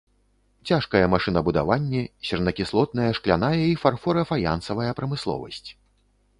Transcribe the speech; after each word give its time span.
Цяжкае 0.69 1.01
машынабудаванне, 1.15 2.01
сернакіслотная, 2.31 3.07
шкляная 3.21 3.53
і 3.67 3.79
фарфора-фаянсавая 3.85 4.91
прамысловасць. 5.01 5.67